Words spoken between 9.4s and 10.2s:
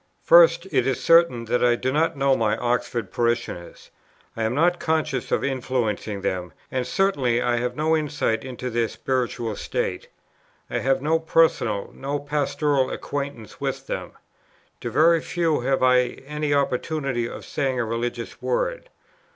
state.